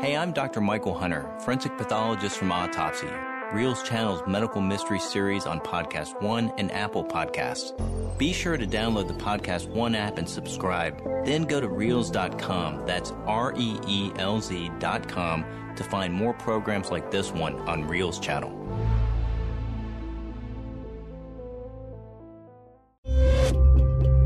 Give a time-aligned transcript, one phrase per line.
[0.00, 0.60] Hey, I'm Dr.
[0.60, 3.08] Michael Hunter, forensic pathologist from Autopsy,
[3.52, 7.76] Reelz Channel's medical mystery series on Podcast One and Apple Podcasts.
[8.16, 11.02] Be sure to download the Podcast One app and subscribe.
[11.24, 15.44] Then go to Reelz.com, that's R E E L Z.com,
[15.74, 18.54] to find more programs like this one on Reels Channel.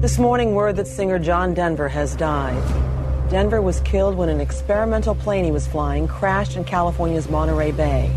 [0.02, 2.91] This morning, word that singer John Denver has died.
[3.32, 8.10] Denver was killed when an experimental plane he was flying crashed in California's Monterey Bay.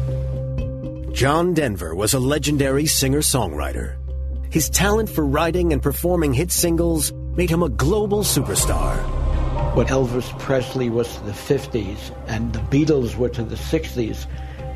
[1.13, 3.95] John Denver was a legendary singer songwriter.
[4.51, 8.97] His talent for writing and performing hit singles made him a global superstar.
[9.73, 14.27] What Elvis Presley was to the 50s and the Beatles were to the 60s,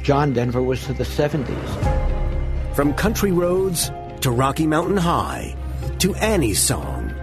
[0.01, 2.75] John Denver was to the 70s.
[2.77, 5.53] From country roads to Rocky Mountain High
[5.97, 7.13] to Annie's Song.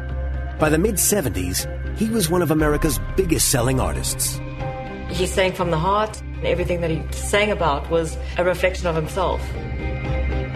[0.58, 4.40] By the mid 70s, he was one of America's biggest selling artists.
[5.08, 6.20] He sang from the heart.
[6.36, 9.40] And everything that he sang about was a reflection of himself.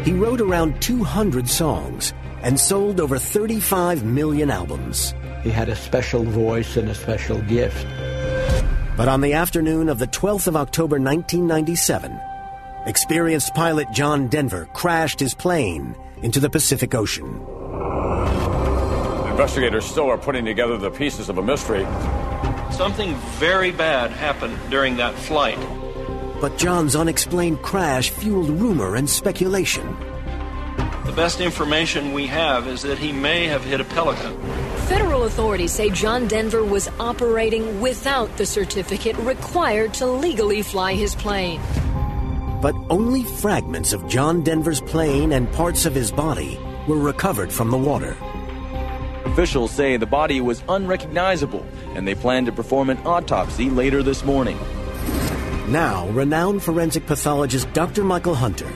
[0.05, 5.14] He wrote around 200 songs and sold over 35 million albums.
[5.42, 7.86] He had a special voice and a special gift.
[8.97, 12.20] But on the afternoon of the 12th of October 1997,
[12.84, 17.41] experienced pilot John Denver crashed his plane into the Pacific Ocean.
[19.41, 21.86] Investigators still are putting together the pieces of a mystery.
[22.72, 25.58] Something very bad happened during that flight.
[26.42, 29.97] But John's unexplained crash fueled rumor and speculation.
[31.06, 34.38] The best information we have is that he may have hit a pelican.
[34.88, 41.14] Federal authorities say John Denver was operating without the certificate required to legally fly his
[41.14, 41.62] plane.
[42.60, 47.70] But only fragments of John Denver's plane and parts of his body were recovered from
[47.70, 48.19] the water.
[49.32, 51.64] Officials say the body was unrecognizable,
[51.94, 54.58] and they plan to perform an autopsy later this morning.
[55.68, 58.02] Now, renowned forensic pathologist Dr.
[58.02, 58.68] Michael Hunter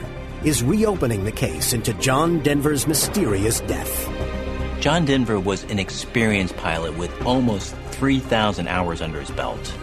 [0.45, 4.09] is reopening the case into John Denver's mysterious death.
[4.79, 9.73] John Denver was an experienced pilot with almost 3,000 hours under his belt.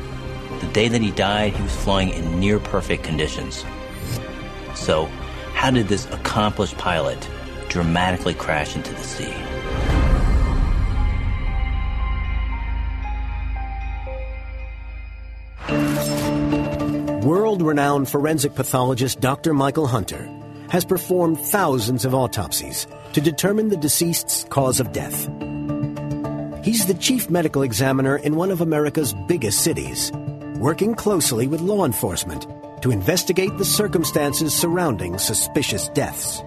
[0.61, 3.63] The day that he died, he was flying in near perfect conditions.
[4.75, 5.05] So,
[5.53, 7.29] how did this accomplished pilot
[7.69, 9.35] dramatically crash into the sea?
[17.23, 19.55] World renowned forensic pathologist Dr.
[19.55, 20.29] Michael Hunter
[20.71, 25.29] has performed thousands of autopsies to determine the deceased's cause of death.
[26.65, 30.11] He's the chief medical examiner in one of America's biggest cities,
[30.57, 32.45] working closely with law enforcement
[32.83, 36.43] to investigate the circumstances surrounding suspicious deaths.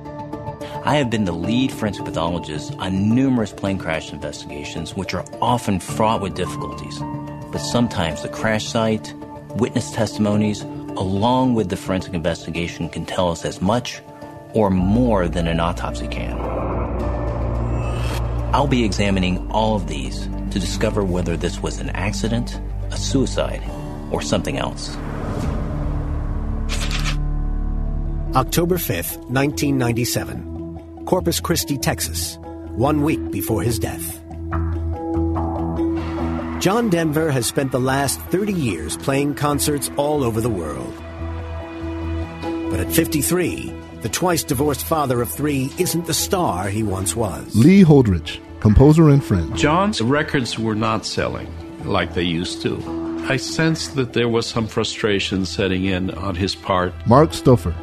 [0.83, 5.79] I have been the lead forensic pathologist on numerous plane crash investigations, which are often
[5.79, 6.99] fraught with difficulties.
[7.53, 9.13] But sometimes the crash site,
[9.55, 14.01] witness testimonies, along with the forensic investigation, can tell us as much
[14.53, 16.37] or more than an autopsy can.
[18.53, 22.59] I'll be examining all of these to discover whether this was an accident,
[22.91, 23.61] a suicide,
[24.11, 24.95] or something else.
[28.35, 32.37] October 5th, 1997, Corpus Christi, Texas,
[32.71, 34.24] one week before his death.
[36.65, 40.91] John Denver has spent the last 30 years playing concerts all over the world.
[42.71, 43.71] But at 53,
[44.01, 47.55] the twice divorced father of three isn't the star he once was.
[47.55, 49.55] Lee Holdridge, composer and friend.
[49.55, 51.47] John's records were not selling
[51.83, 52.81] like they used to.
[53.29, 56.95] I sensed that there was some frustration setting in on his part.
[57.05, 57.75] Mark Stouffer,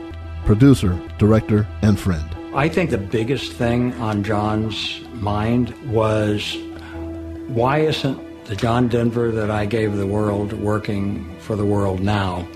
[0.45, 2.29] producer, director, and friend.
[2.53, 6.57] I think the biggest thing on John's mind was
[7.47, 12.47] why isn't the John Denver that I gave the world working for the world now?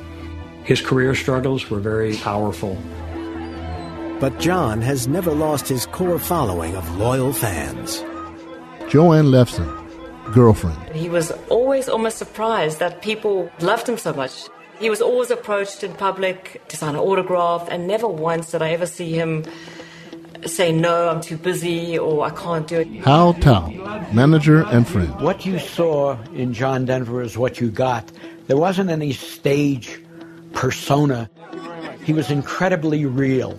[0.64, 2.76] His career struggles were very powerful.
[4.20, 8.04] But John has never lost his core following of loyal fans.
[8.90, 9.72] Joanne Lefson,
[10.34, 10.76] girlfriend.
[10.94, 14.50] He was always almost surprised that people loved him so much.
[14.78, 18.72] He was always approached in public to sign an autograph, and never once did I
[18.72, 19.44] ever see him
[20.48, 22.88] say, No, I'm too busy, or I can't do it.
[23.04, 23.68] Hal Thau,
[24.12, 25.20] manager and friend.
[25.20, 28.10] What you saw in John Denver is what you got.
[28.46, 30.00] There wasn't any stage
[30.52, 31.28] persona,
[32.04, 33.58] he was incredibly real.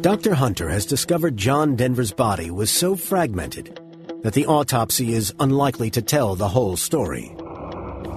[0.00, 0.34] Dr.
[0.34, 3.80] Hunter has discovered John Denver's body was so fragmented
[4.22, 7.34] that the autopsy is unlikely to tell the whole story.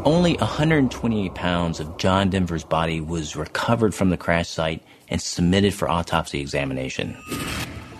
[0.06, 5.74] Only 128 pounds of John Denver's body was recovered from the crash site and submitted
[5.74, 7.16] for autopsy examination.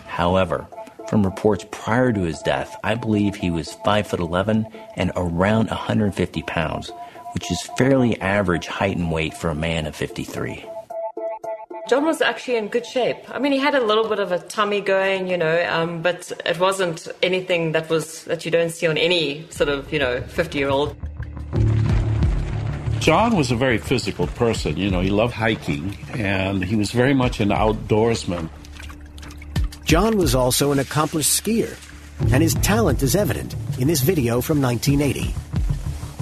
[0.08, 0.66] However,
[1.08, 4.66] from reports prior to his death, I believe he was 5 foot 11
[4.96, 6.90] and around 150 pounds,
[7.34, 10.66] which is fairly average height and weight for a man of 53.
[11.90, 13.18] John was actually in good shape.
[13.30, 16.32] I mean, he had a little bit of a tummy going, you know, um, but
[16.46, 20.22] it wasn't anything that was that you don't see on any sort of, you know,
[20.22, 20.96] 50 year old.
[23.02, 24.78] John was a very physical person.
[24.78, 28.48] You know, he loved hiking and he was very much an outdoorsman.
[29.84, 31.76] John was also an accomplished skier,
[32.32, 35.34] and his talent is evident in this video from 1980.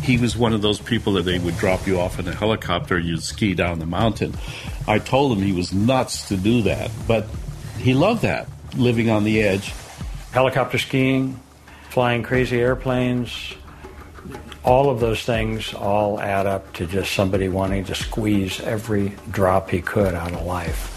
[0.01, 2.97] He was one of those people that they would drop you off in a helicopter,
[2.97, 4.33] you'd ski down the mountain.
[4.87, 7.27] I told him he was nuts to do that, but
[7.77, 8.47] he loved that,
[8.77, 9.73] living on the edge.
[10.31, 11.39] Helicopter skiing,
[11.89, 13.53] flying crazy airplanes,
[14.63, 19.69] all of those things all add up to just somebody wanting to squeeze every drop
[19.69, 20.95] he could out of life.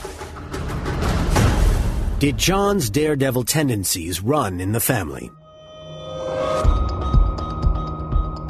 [2.19, 5.31] Did John's daredevil tendencies run in the family?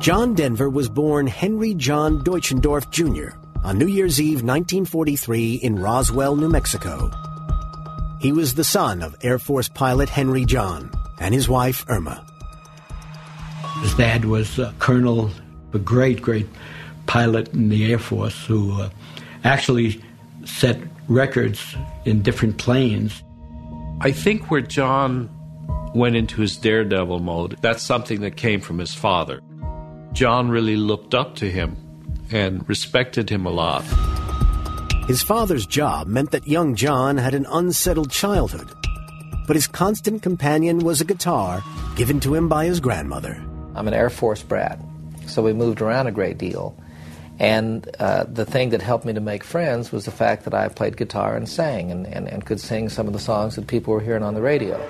[0.02, 3.36] John Denver was born Henry John Deutschendorf Jr.
[3.64, 7.10] on New Year's Eve 1943 in Roswell, New Mexico.
[8.18, 12.26] He was the son of Air Force pilot Henry John and his wife Irma.
[13.80, 15.30] His dad was a colonel,
[15.72, 16.46] a great, great
[17.06, 18.90] pilot in the Air Force who uh,
[19.44, 20.02] actually
[20.44, 20.78] set
[21.08, 21.74] records
[22.04, 23.22] in different planes.
[24.00, 25.30] I think where John
[25.94, 29.40] went into his daredevil mode, that's something that came from his father.
[30.12, 31.76] John really looked up to him
[32.30, 33.84] and respected him a lot.
[35.06, 38.70] His father's job meant that young John had an unsettled childhood,
[39.46, 41.62] but his constant companion was a guitar
[41.96, 43.42] given to him by his grandmother.
[43.74, 44.78] I'm an Air Force brat,
[45.26, 46.76] so we moved around a great deal.
[47.38, 50.68] And uh, the thing that helped me to make friends was the fact that I
[50.68, 53.94] played guitar and sang and, and, and could sing some of the songs that people
[53.94, 54.80] were hearing on the radio.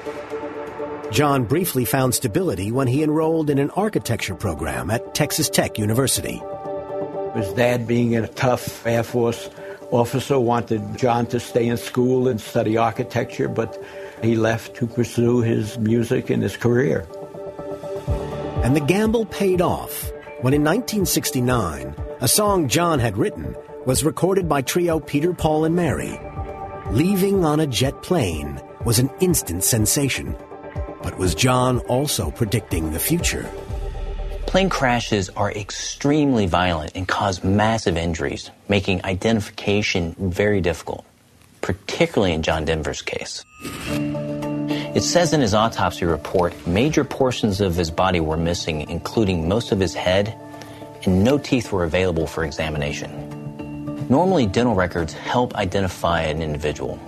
[1.11, 6.43] John briefly found stability when he enrolled in an architecture program at Texas Tech University.
[7.35, 9.49] His dad, being a tough Air Force
[9.91, 13.83] officer, wanted John to stay in school and study architecture, but
[14.23, 17.07] he left to pursue his music and his career.
[18.63, 24.49] And the gamble paid off when in 1969, a song John had written was recorded
[24.49, 26.19] by trio Peter, Paul, and Mary.
[26.91, 30.37] Leaving on a jet plane was an instant sensation.
[31.03, 33.51] But was John also predicting the future?
[34.47, 41.05] Plane crashes are extremely violent and cause massive injuries, making identification very difficult,
[41.63, 43.45] particularly in John Denver's case.
[44.95, 49.73] It says in his autopsy report major portions of his body were missing, including most
[49.73, 50.39] of his head,
[51.05, 54.07] and no teeth were available for examination.
[54.11, 57.01] Normally, dental records help identify an individual,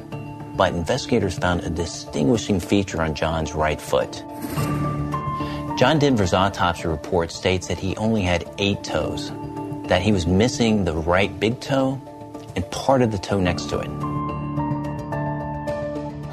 [0.56, 4.24] but investigators found a distinguishing feature on John's right foot.
[5.76, 9.30] John Denver's autopsy report states that he only had eight toes,
[9.88, 12.00] that he was missing the right big toe
[12.56, 14.13] and part of the toe next to it.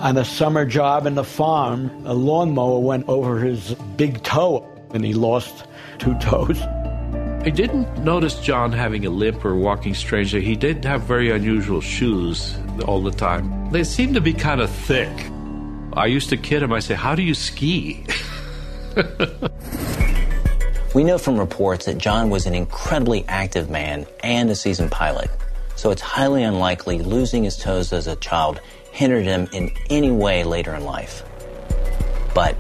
[0.01, 5.06] On a summer job in the farm, a lawnmower went over his big toe and
[5.06, 5.65] he lost
[6.00, 6.59] two toes.
[6.59, 10.42] I didn't notice John having a limp or walking strangely.
[10.42, 13.71] He did have very unusual shoes all the time.
[13.71, 15.11] They seemed to be kind of thick.
[15.94, 18.04] I used to kid him, I say, How do you ski?
[20.95, 25.30] we know from reports that John was an incredibly active man and a seasoned pilot,
[25.76, 28.59] so it's highly unlikely losing his toes as a child
[28.92, 31.24] hindered him in any way later in life.
[32.33, 32.56] But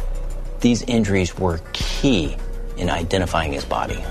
[0.59, 2.35] these injuries were key
[2.77, 4.03] in identifying his body.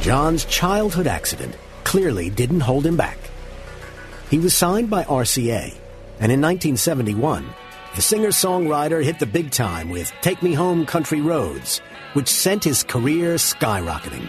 [0.00, 3.18] John's childhood accident clearly didn't hold him back.
[4.30, 5.72] He was signed by RCA,
[6.20, 7.46] and in 1971,
[7.94, 11.80] the singer songwriter hit the big time with Take Me Home Country Roads,
[12.14, 14.28] which sent his career skyrocketing.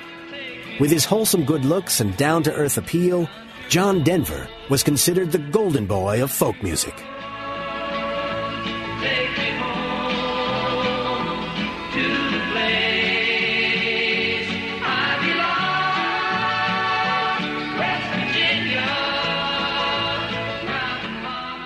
[0.80, 3.28] With his wholesome good looks and down to earth appeal,
[3.68, 6.94] John Denver was considered the golden boy of folk music.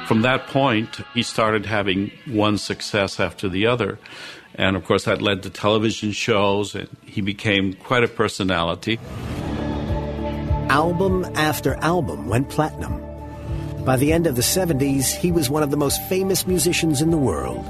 [0.07, 3.99] From that point, he started having one success after the other.
[4.55, 8.99] And of course, that led to television shows, and he became quite a personality.
[10.69, 13.01] Album after album went platinum.
[13.85, 17.09] By the end of the 70s, he was one of the most famous musicians in
[17.09, 17.65] the world.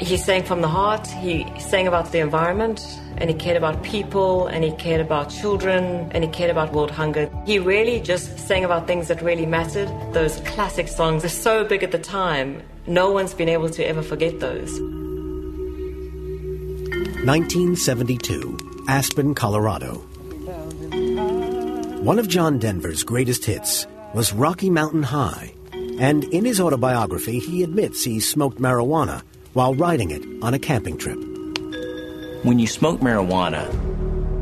[0.00, 2.84] He sang from the heart, he sang about the environment,
[3.18, 6.90] and he cared about people, and he cared about children, and he cared about world
[6.90, 7.30] hunger.
[7.46, 9.88] He really just sang about things that really mattered.
[10.12, 14.02] Those classic songs are so big at the time, no one's been able to ever
[14.02, 14.80] forget those.
[17.22, 18.58] 1972.
[18.88, 20.04] Aspen, Colorado.
[22.04, 25.54] One of John Denver's greatest hits was Rocky Mountain High,
[25.98, 29.22] and in his autobiography, he admits he smoked marijuana
[29.54, 31.16] while riding it on a camping trip.
[32.44, 33.70] When you smoke marijuana,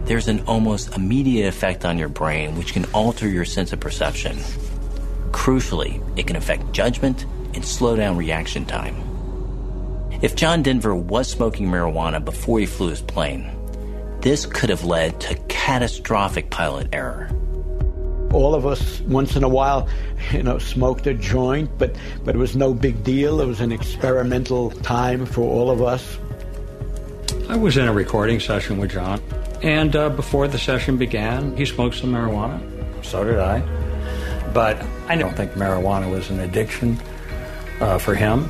[0.06, 4.38] there's an almost immediate effect on your brain which can alter your sense of perception.
[5.30, 8.96] Crucially, it can affect judgment and slow down reaction time.
[10.20, 13.48] If John Denver was smoking marijuana before he flew his plane,
[14.20, 17.30] this could have led to catastrophic pilot error.
[18.32, 19.88] All of us, once in a while,
[20.32, 23.40] you know, smoked a joint, but, but it was no big deal.
[23.40, 26.18] It was an experimental time for all of us.
[27.48, 29.20] I was in a recording session with John,
[29.62, 32.60] and uh, before the session began, he smoked some marijuana.
[33.04, 33.60] So did I.
[34.54, 36.98] But I don't think marijuana was an addiction
[37.80, 38.48] uh, for him.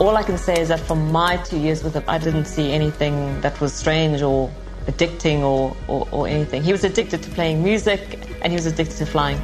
[0.00, 2.72] All I can say is that for my two years with him, I didn't see
[2.72, 4.50] anything that was strange or
[4.86, 6.62] addicting or, or, or anything.
[6.62, 9.38] He was addicted to playing music and he was addicted to flying.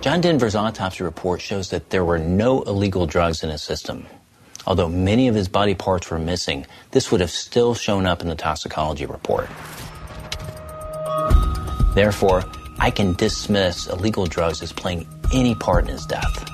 [0.00, 4.06] John Denver's autopsy report shows that there were no illegal drugs in his system.
[4.66, 8.28] Although many of his body parts were missing, this would have still shown up in
[8.28, 9.48] the toxicology report.
[11.94, 12.44] Therefore,
[12.78, 16.48] I can dismiss illegal drugs as playing any part in his death.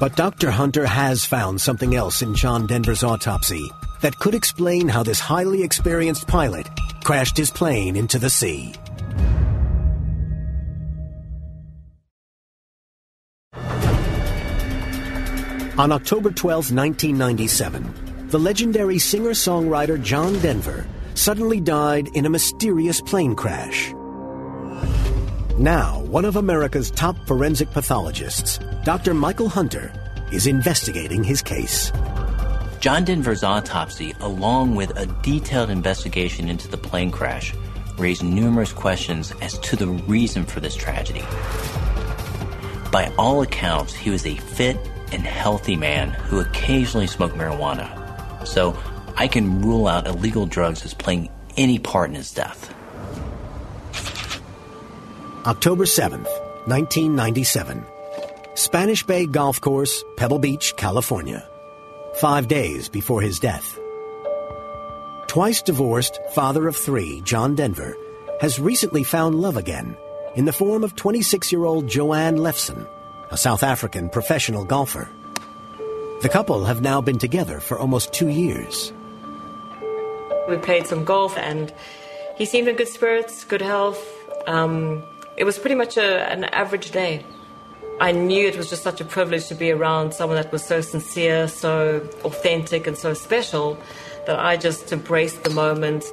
[0.00, 0.50] But Dr.
[0.50, 3.70] Hunter has found something else in John Denver's autopsy
[4.02, 6.68] that could explain how this highly experienced pilot
[7.04, 8.74] crashed his plane into the sea.
[15.78, 23.00] On October 12, 1997, the legendary singer songwriter John Denver suddenly died in a mysterious
[23.00, 23.92] plane crash.
[25.56, 29.14] Now, one of America's top forensic pathologists, Dr.
[29.14, 29.92] Michael Hunter,
[30.32, 31.90] is investigating his case.
[32.80, 37.52] John Denver's autopsy, along with a detailed investigation into the plane crash,
[37.98, 41.24] raised numerous questions as to the reason for this tragedy.
[42.92, 44.76] By all accounts, he was a fit
[45.10, 48.46] and healthy man who occasionally smoked marijuana.
[48.46, 48.78] So
[49.16, 52.72] I can rule out illegal drugs as playing any part in his death.
[55.46, 56.28] October 7th,
[56.68, 57.84] 1997.
[58.54, 61.47] Spanish Bay Golf Course, Pebble Beach, California.
[62.20, 63.78] Five days before his death.
[65.28, 67.96] Twice divorced, father of three, John Denver,
[68.40, 69.96] has recently found love again
[70.34, 72.88] in the form of 26 year old Joanne Lefson,
[73.30, 75.08] a South African professional golfer.
[76.22, 78.92] The couple have now been together for almost two years.
[80.48, 81.72] We played some golf and
[82.36, 84.04] he seemed in good spirits, good health.
[84.48, 85.04] Um,
[85.36, 87.24] it was pretty much a, an average day.
[88.00, 90.80] I knew it was just such a privilege to be around someone that was so
[90.80, 93.76] sincere, so authentic, and so special
[94.26, 96.04] that I just embraced the moment.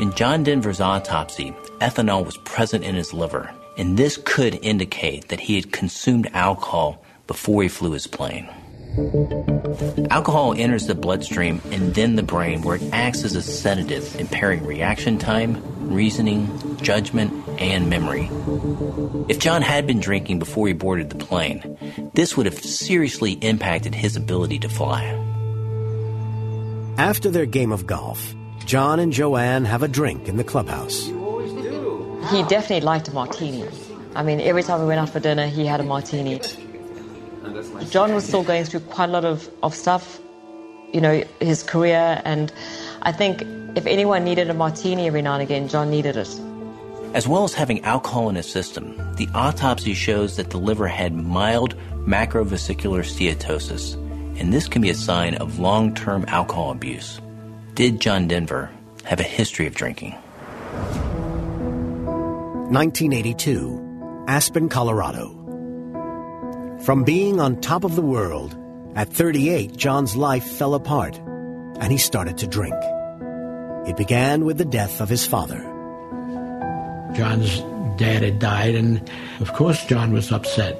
[0.00, 5.38] In John Denver's autopsy, ethanol was present in his liver, and this could indicate that
[5.38, 8.48] he had consumed alcohol before he flew his plane.
[10.10, 14.66] Alcohol enters the bloodstream and then the brain, where it acts as a sedative, impairing
[14.66, 18.28] reaction time, reasoning, judgment, and memory.
[19.28, 23.94] If John had been drinking before he boarded the plane, this would have seriously impacted
[23.94, 25.02] his ability to fly.
[26.98, 28.34] After their game of golf,
[28.66, 31.06] John and Joanne have a drink in the clubhouse.
[32.30, 33.66] He definitely liked a martini.
[34.14, 36.40] I mean, every time we went out for dinner, he had a martini.
[37.90, 40.20] John was still going through quite a lot of, of stuff,
[40.92, 42.52] you know, his career, and
[43.02, 43.42] I think
[43.76, 46.40] if anyone needed a martini every now and again, John needed it.
[47.14, 51.14] As well as having alcohol in his system, the autopsy shows that the liver had
[51.14, 53.94] mild macrovesicular steatosis,
[54.38, 57.20] and this can be a sign of long term alcohol abuse.
[57.74, 58.70] Did John Denver
[59.04, 60.12] have a history of drinking?
[62.72, 65.41] 1982, Aspen, Colorado.
[66.84, 68.56] From being on top of the world,
[68.96, 71.16] at 38, John's life fell apart,
[71.78, 72.74] and he started to drink.
[73.86, 75.60] It began with the death of his father.
[77.14, 77.60] John's
[78.00, 79.08] dad had died, and
[79.38, 80.74] of course, John was upset.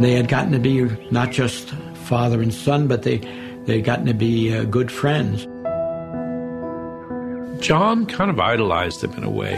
[0.00, 1.70] They had gotten to be not just
[2.08, 3.18] father and son, but they
[3.66, 5.44] they had gotten to be uh, good friends.
[7.64, 9.54] John kind of idolized him in a way,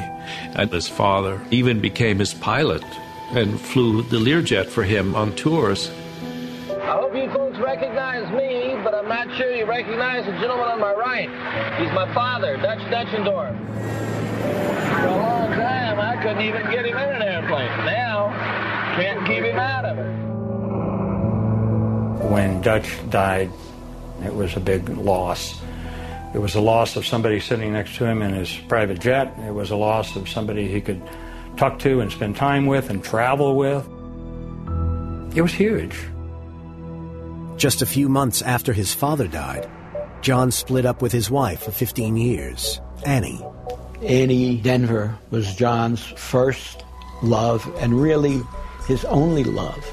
[0.57, 2.85] and his father even became his pilot
[3.31, 5.91] and flew the Learjet for him on tours.
[6.71, 10.81] I hope you folks recognize me, but I'm not sure you recognize the gentleman on
[10.81, 11.29] my right.
[11.81, 13.57] He's my father, Dutch Deutschendorf.
[14.89, 17.69] For a long time, I couldn't even get him in an airplane.
[17.85, 18.31] Now,
[18.97, 20.13] can't keep him out of it.
[22.31, 23.51] When Dutch died,
[24.25, 25.61] It was a big loss.
[26.35, 29.33] It was a loss of somebody sitting next to him in his private jet.
[29.47, 31.01] It was a loss of somebody he could
[31.57, 33.85] talk to and spend time with and travel with.
[35.37, 35.99] It was huge.
[37.57, 39.69] Just a few months after his father died,
[40.21, 43.45] John split up with his wife of 15 years, Annie.
[44.03, 46.85] Annie Denver was John's first
[47.23, 48.41] love and really
[48.87, 49.85] his only love.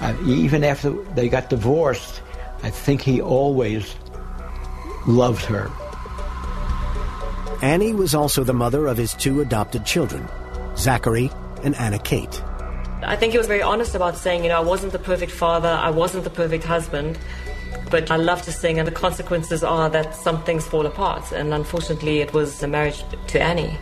[0.00, 2.22] Uh, even after they got divorced,
[2.62, 3.94] I think he always
[5.06, 5.70] loved her.
[7.62, 10.28] Annie was also the mother of his two adopted children,
[10.76, 11.30] Zachary
[11.62, 12.42] and Anna Kate.
[13.02, 15.68] I think he was very honest about saying, you know, I wasn't the perfect father,
[15.68, 17.18] I wasn't the perfect husband,
[17.90, 21.32] but I love to sing, and the consequences are that some things fall apart.
[21.32, 23.76] And unfortunately, it was the marriage to Annie.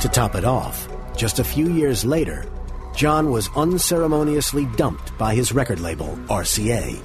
[0.00, 2.46] To top it off, just a few years later,
[2.94, 7.02] John was unceremoniously dumped by his record label, RCA.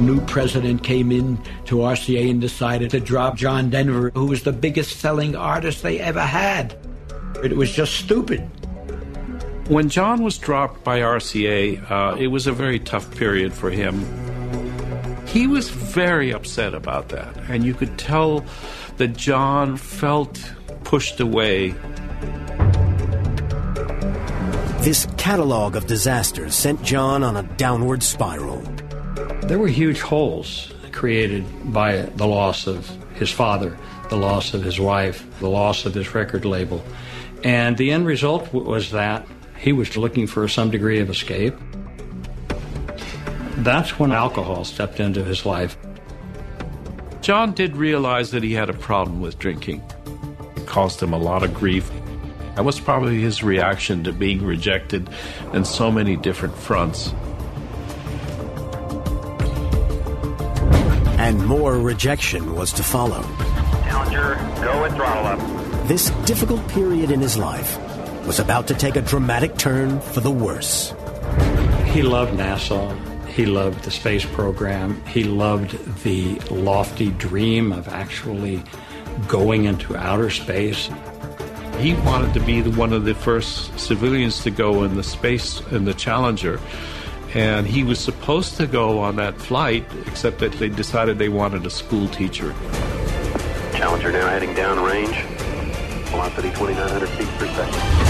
[0.00, 4.52] New president came in to RCA and decided to drop John Denver, who was the
[4.52, 6.76] biggest selling artist they ever had.
[7.42, 8.40] It was just stupid.
[9.68, 14.04] When John was dropped by RCA, uh, it was a very tough period for him.
[15.26, 18.44] He was very upset about that, and you could tell
[18.98, 20.52] that John felt
[20.84, 21.74] pushed away.
[24.80, 28.62] This catalog of disasters sent John on a downward spiral.
[29.46, 34.80] There were huge holes created by the loss of his father, the loss of his
[34.80, 36.84] wife, the loss of his record label.
[37.44, 39.24] And the end result was that
[39.56, 41.54] he was looking for some degree of escape.
[43.58, 45.76] That's when alcohol stepped into his life.
[47.20, 49.80] John did realize that he had a problem with drinking.
[50.56, 51.88] It caused him a lot of grief.
[52.56, 55.08] That was probably his reaction to being rejected
[55.52, 57.14] in so many different fronts.
[61.26, 63.20] And more rejection was to follow.
[63.82, 65.88] Challenger, go with throttle up.
[65.88, 67.76] This difficult period in his life
[68.28, 70.94] was about to take a dramatic turn for the worse.
[71.86, 73.26] He loved NASA.
[73.26, 75.04] He loved the space program.
[75.06, 75.72] He loved
[76.04, 78.62] the lofty dream of actually
[79.26, 80.88] going into outer space.
[81.80, 85.86] He wanted to be one of the first civilians to go in the space in
[85.86, 86.60] the Challenger.
[87.36, 91.66] And he was supposed to go on that flight, except that they decided they wanted
[91.66, 92.54] a school teacher.
[93.74, 95.14] Challenger now heading down range.
[96.08, 98.06] Velocity 2,900 feet per second.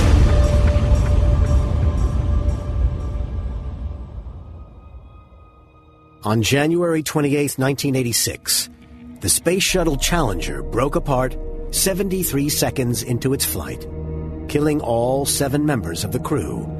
[6.22, 8.70] On January 28, 1986,
[9.22, 11.36] the Space Shuttle Challenger broke apart
[11.72, 13.88] 73 seconds into its flight,
[14.46, 16.75] killing all seven members of the crew,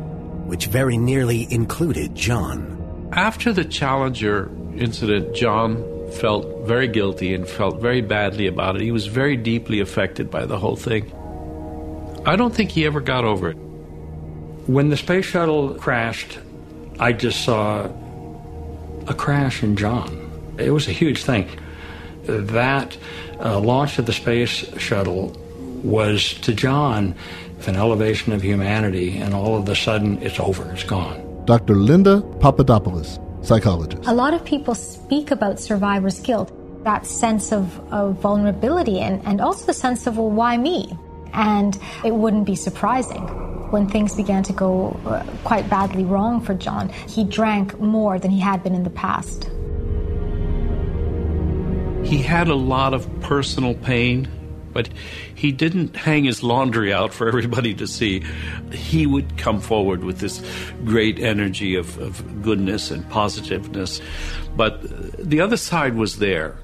[0.47, 3.11] which very nearly included John.
[3.13, 8.83] After the Challenger incident, John felt very guilty and felt very badly about it.
[8.83, 11.13] He was very deeply affected by the whole thing.
[12.25, 13.55] I don't think he ever got over it.
[14.67, 16.39] When the space shuttle crashed,
[16.99, 17.89] I just saw
[19.07, 20.55] a crash in John.
[20.59, 21.49] It was a huge thing.
[22.25, 22.97] That
[23.39, 25.37] uh, launch of the space shuttle
[25.85, 27.15] was to John
[27.65, 31.45] an elevation of humanity, and all of a sudden it's over, it's gone.
[31.47, 31.75] Dr.
[31.75, 34.07] Linda Papadopoulos, psychologist.
[34.07, 36.53] A lot of people speak about survivor's guilt,
[36.85, 40.97] that sense of, of vulnerability, and, and also the sense of, well, why me?
[41.33, 43.23] And it wouldn't be surprising
[43.71, 46.89] when things began to go uh, quite badly wrong for John.
[47.09, 49.51] He drank more than he had been in the past.
[52.05, 54.29] He had a lot of personal pain,
[54.77, 54.91] but
[55.35, 58.23] he didn't hang his laundry out for everybody to see.
[58.71, 60.43] He would come forward with this
[60.85, 64.03] great energy of, of goodness and positiveness.
[64.55, 64.83] But
[65.17, 66.59] the other side was there.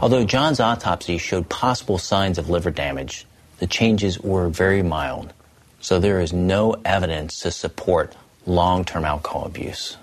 [0.00, 3.26] Although John's autopsy showed possible signs of liver damage,
[3.58, 5.32] the changes were very mild,
[5.80, 8.14] so there is no evidence to support
[8.46, 9.96] long term alcohol abuse.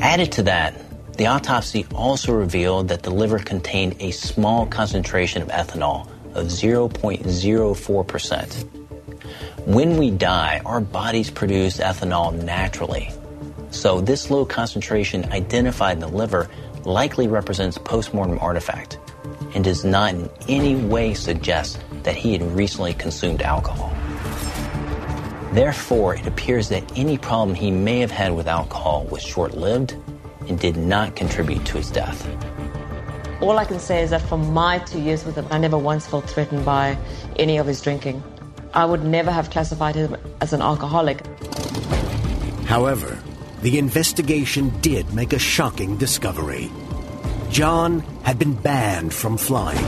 [0.00, 0.74] Added to that,
[1.22, 8.64] the autopsy also revealed that the liver contained a small concentration of ethanol of 0.04%.
[9.64, 13.12] When we die, our bodies produce ethanol naturally.
[13.70, 16.50] So this low concentration identified in the liver
[16.82, 18.98] likely represents postmortem artifact
[19.54, 23.94] and does not in any way suggest that he had recently consumed alcohol.
[25.52, 29.94] Therefore, it appears that any problem he may have had with alcohol was short lived
[30.48, 32.26] and did not contribute to his death.
[33.40, 36.06] All I can say is that for my two years with him, I never once
[36.06, 36.96] felt threatened by
[37.36, 38.22] any of his drinking.
[38.72, 41.26] I would never have classified him as an alcoholic.
[42.66, 43.18] However,
[43.62, 46.70] the investigation did make a shocking discovery.
[47.50, 49.84] John had been banned from flying.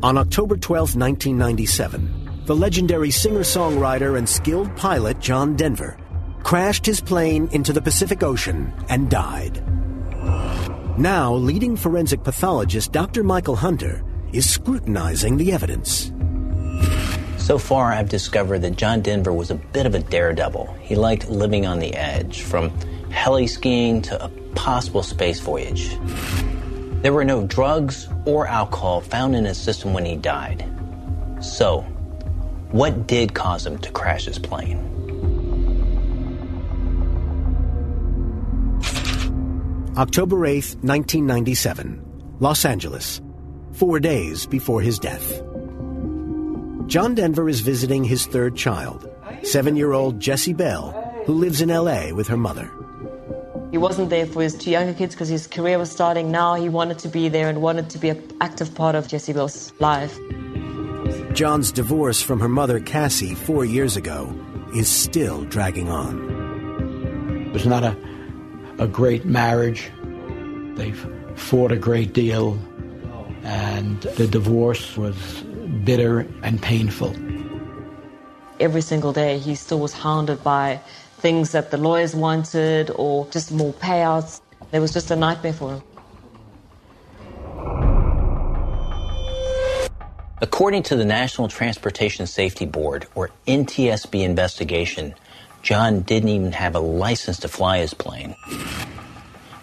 [0.00, 5.98] On October 12, 1997, the legendary singer songwriter and skilled pilot John Denver
[6.42, 9.62] crashed his plane into the Pacific Ocean and died.
[10.98, 13.22] Now, leading forensic pathologist Dr.
[13.22, 16.10] Michael Hunter is scrutinizing the evidence.
[17.36, 20.74] So far, I've discovered that John Denver was a bit of a daredevil.
[20.80, 22.70] He liked living on the edge, from
[23.10, 25.90] heli skiing to a possible space voyage.
[27.02, 30.64] There were no drugs or alcohol found in his system when he died.
[31.42, 31.86] So,
[32.70, 34.78] what did cause him to crash his plane?
[39.96, 43.20] October 8, 1997, Los Angeles,
[43.72, 45.42] four days before his death.
[46.86, 49.10] John Denver is visiting his third child,
[49.42, 50.92] seven year old Jesse Belle,
[51.26, 52.70] who lives in LA with her mother.
[53.70, 56.54] He wasn't there for his two younger kids because his career was starting now.
[56.54, 59.72] He wanted to be there and wanted to be an active part of Jesse Belle's
[59.80, 60.18] life.
[61.32, 64.34] John's divorce from her mother, Cassie, four years ago,
[64.74, 67.46] is still dragging on.
[67.46, 67.96] It was not a,
[68.78, 69.90] a great marriage.
[70.74, 72.58] They've fought a great deal,
[73.42, 75.16] and the divorce was
[75.84, 77.14] bitter and painful.
[78.60, 80.80] Every single day, he still was hounded by
[81.18, 84.40] things that the lawyers wanted or just more payouts.
[84.72, 85.82] It was just a nightmare for him.
[90.40, 95.14] According to the National Transportation Safety Board, or NTSB investigation,
[95.62, 98.36] John didn't even have a license to fly his plane.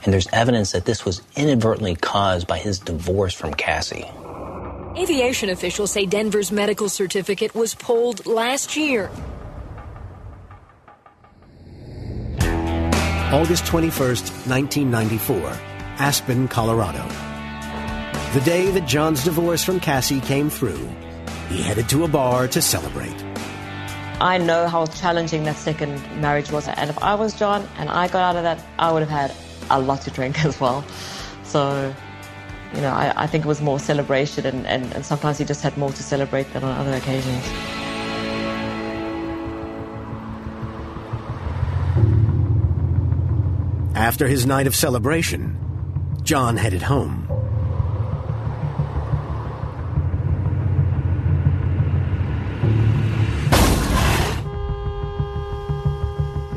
[0.03, 4.05] And there's evidence that this was inadvertently caused by his divorce from Cassie.
[4.97, 9.09] Aviation officials say Denver's medical certificate was pulled last year.
[13.31, 15.57] August 21st, 1994,
[15.99, 17.34] Aspen, Colorado.
[18.35, 20.89] The day that John's divorce from Cassie came through,
[21.47, 23.15] he headed to a bar to celebrate.
[24.19, 28.09] I know how challenging that second marriage was, and if I was John and I
[28.09, 29.33] got out of that, I would have had
[29.69, 30.83] a lot to drink as well.
[31.45, 31.95] So,
[32.73, 35.61] you know, I, I think it was more celebration, and, and, and sometimes he just
[35.61, 37.41] had more to celebrate than on other occasions.
[43.95, 45.57] After his night of celebration,
[46.23, 47.25] John headed home.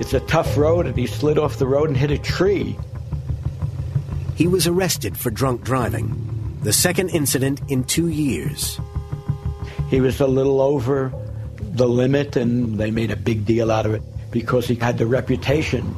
[0.09, 2.79] It's a tough road, and he slid off the road and hit a tree.
[4.37, 8.81] He was arrested for drunk driving, the second incident in two years.
[9.90, 11.12] He was a little over
[11.61, 15.07] the limit, and they made a big deal out of it because he had the
[15.07, 15.94] reputation,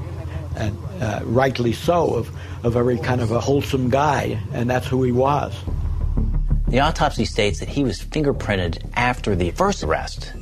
[0.57, 5.05] and uh, rightly so, of a very kind of a wholesome guy, and that's who
[5.05, 5.55] he was.
[6.67, 10.33] The autopsy states that he was fingerprinted after the first arrest.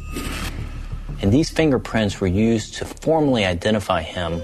[1.20, 4.42] And these fingerprints were used to formally identify him.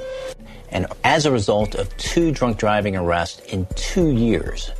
[0.70, 4.72] And as a result of two drunk driving arrests in two years,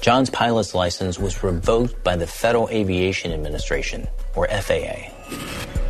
[0.00, 5.10] John's pilot's license was revoked by the Federal Aviation Administration, or FAA.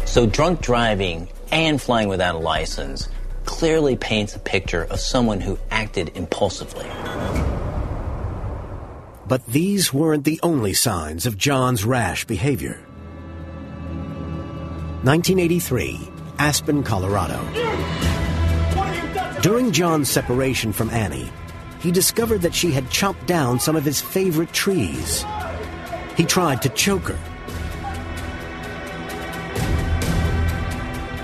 [0.04, 3.08] So drunk driving and flying without a license
[3.44, 6.86] clearly paints a picture of someone who acted impulsively.
[9.26, 12.80] But these weren't the only signs of John's rash behavior.
[15.04, 17.42] 1983, Aspen, Colorado.
[19.42, 21.28] During John's separation from Annie,
[21.80, 25.24] he discovered that she had chopped down some of his favorite trees.
[26.16, 27.18] He tried to choke her.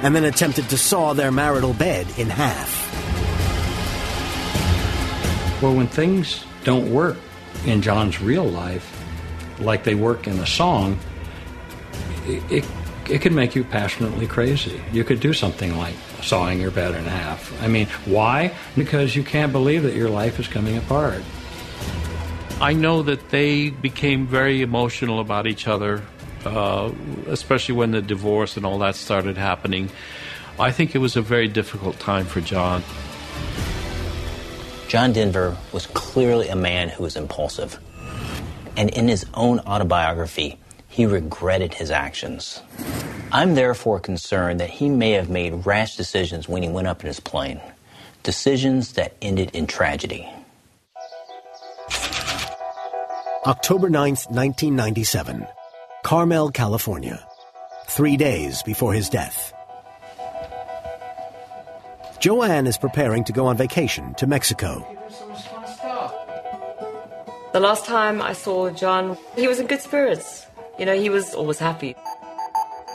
[0.03, 2.75] And then attempted to saw their marital bed in half.
[5.62, 7.17] Well, when things don't work
[7.64, 8.93] in John's real life,
[9.61, 10.99] like they work in the song,
[12.27, 12.64] it, it,
[13.09, 14.81] it can make you passionately crazy.
[14.92, 17.53] You could do something like sawing your bed in half.
[17.62, 18.53] I mean, why?
[18.77, 21.23] Because you can't believe that your life is coming apart.
[22.61, 26.03] I know that they became very emotional about each other,
[26.44, 26.90] uh,
[27.29, 29.90] especially when the divorce and all that started happening.
[30.59, 32.83] I think it was a very difficult time for John.
[34.88, 37.79] John Denver was clearly a man who was impulsive.
[38.77, 42.61] And in his own autobiography, he regretted his actions.
[43.33, 47.09] I'm therefore concerned that he may have made rash decisions when he went up in
[47.09, 47.61] his plane,
[48.23, 50.29] decisions that ended in tragedy.
[53.47, 55.47] October 9th, 1997,
[56.03, 57.25] Carmel, California.
[57.88, 59.53] three days before his death.
[62.21, 64.85] Joanne is preparing to go on vacation to Mexico.
[67.53, 70.47] The last time I saw John, he was in good spirits.
[70.79, 71.97] You know, he was always happy.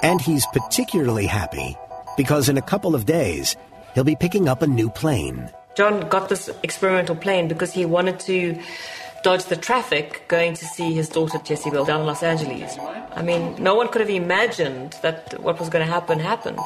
[0.03, 1.77] And he's particularly happy
[2.17, 3.55] because in a couple of days,
[3.95, 5.49] he'll be picking up a new plane.
[5.75, 8.59] John got this experimental plane because he wanted to
[9.23, 12.77] dodge the traffic going to see his daughter Jesse Belle down in Los Angeles.
[13.15, 16.59] I mean, no one could have imagined that what was going to happen happened.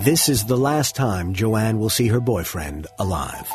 [0.00, 3.50] This is the last time Joanne will see her boyfriend alive.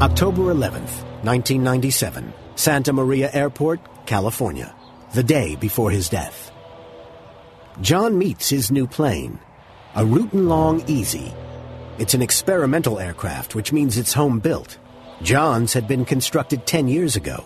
[0.00, 4.74] October 11th, 1997, Santa Maria Airport, California,
[5.14, 6.50] the day before his death.
[7.80, 9.38] John meets his new plane,
[9.94, 11.16] a Rutan Long-EZ.
[11.98, 14.78] It's an experimental aircraft, which means it's home built.
[15.22, 17.44] John's had been constructed 10 years ago.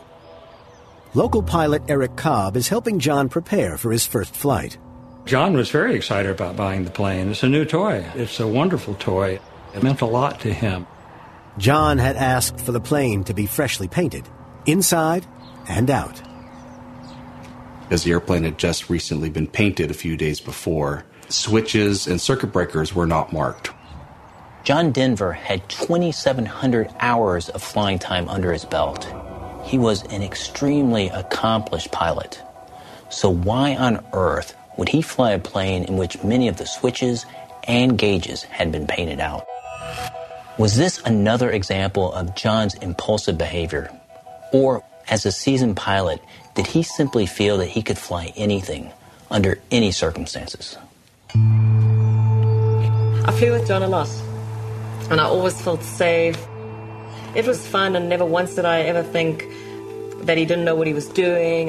[1.15, 4.77] Local pilot Eric Cobb is helping John prepare for his first flight.
[5.25, 7.31] John was very excited about buying the plane.
[7.31, 8.05] It's a new toy.
[8.15, 9.39] It's a wonderful toy.
[9.75, 10.87] It meant a lot to him.
[11.59, 14.29] John had asked for the plane to be freshly painted,
[14.65, 15.27] inside
[15.69, 16.23] and out.
[17.91, 22.53] As the airplane had just recently been painted a few days before, switches and circuit
[22.53, 23.73] breakers were not marked.
[24.63, 29.13] John Denver had 2,700 hours of flying time under his belt.
[29.65, 32.41] He was an extremely accomplished pilot.
[33.09, 37.27] So, why on earth would he fly a plane in which many of the switches
[37.65, 39.48] and gauges had been painted out?
[40.59, 43.93] Was this another example of John's impulsive behavior?
[44.53, 46.21] Or, as a seasoned pilot,
[46.57, 48.91] did he simply feel that he could fly anything
[49.31, 50.77] under any circumstances?
[51.33, 54.11] I flew with John a lot,
[55.13, 56.45] and I always felt safe.
[57.37, 59.45] It was fun, and never once did I ever think
[60.23, 61.69] that he didn't know what he was doing.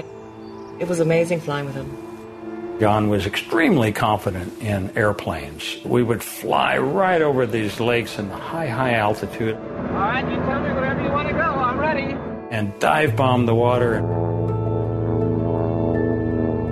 [0.80, 2.09] It was amazing flying with him.
[2.80, 5.78] John was extremely confident in airplanes.
[5.84, 9.56] We would fly right over these lakes in high, high altitude.
[9.56, 11.42] All right, you tell me wherever you want to go.
[11.42, 12.16] I'm ready.
[12.52, 14.00] And dive bomb the water.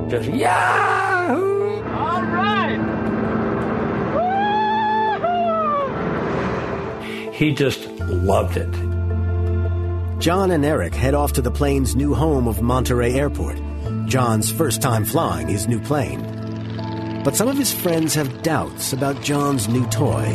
[0.10, 1.84] Just yahoo!
[1.84, 2.80] All right.
[7.34, 8.72] He just loved it.
[10.22, 13.60] John and Eric head off to the plane's new home of Monterey Airport.
[14.08, 16.22] John's first time flying his new plane.
[17.24, 20.26] But some of his friends have doubts about John's new toy.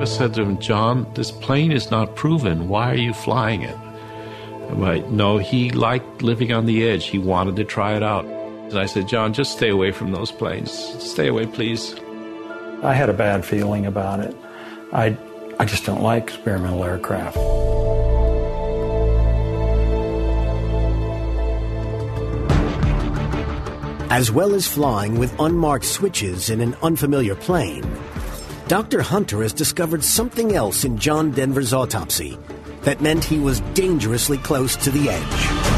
[0.00, 2.68] I said to him, John, this plane is not proven.
[2.68, 3.76] Why are you flying it?
[4.70, 7.06] But no, he liked living on the edge.
[7.06, 8.24] He wanted to try it out.
[8.24, 10.72] And I said, John, just stay away from those planes.
[11.02, 11.94] Stay away, please.
[12.82, 14.36] I had a bad feeling about it.
[14.92, 15.16] I,
[15.58, 17.36] I just don't like experimental aircraft.
[24.12, 27.82] As well as flying with unmarked switches in an unfamiliar plane,
[28.68, 29.00] Dr.
[29.00, 32.36] Hunter has discovered something else in John Denver's autopsy
[32.82, 35.71] that meant he was dangerously close to the edge.